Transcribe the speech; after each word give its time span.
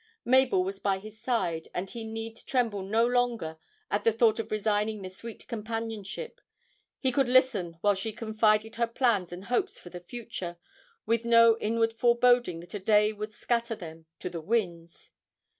Mabel 0.25 0.63
was 0.63 0.79
by 0.79 0.97
his 0.97 1.19
side, 1.19 1.67
and 1.75 1.87
he 1.91 2.03
need 2.03 2.35
tremble 2.47 2.81
no 2.81 3.05
longer 3.05 3.59
at 3.91 4.03
the 4.03 4.11
thought 4.11 4.39
of 4.39 4.49
resigning 4.51 5.03
the 5.03 5.11
sweet 5.11 5.47
companionship, 5.47 6.41
he 6.99 7.11
could 7.11 7.29
listen 7.29 7.77
while 7.81 7.93
she 7.93 8.11
confided 8.11 8.77
her 8.77 8.87
plans 8.87 9.31
and 9.31 9.45
hopes 9.45 9.79
for 9.79 9.91
the 9.91 9.99
future, 9.99 10.57
with 11.05 11.23
no 11.23 11.55
inward 11.59 11.93
foreboding 11.93 12.61
that 12.61 12.73
a 12.73 12.79
day 12.79 13.13
would 13.13 13.31
scatter 13.31 13.75
them 13.75 14.07
to 14.17 14.27
the 14.31 14.41
winds! 14.41 15.11